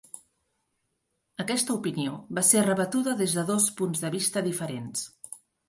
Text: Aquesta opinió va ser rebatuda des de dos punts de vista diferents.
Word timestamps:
Aquesta 1.43 1.75
opinió 1.75 2.15
va 2.39 2.45
ser 2.49 2.65
rebatuda 2.69 3.15
des 3.21 3.37
de 3.39 3.47
dos 3.53 3.71
punts 3.83 4.05
de 4.07 4.15
vista 4.19 4.47
diferents. 4.51 5.09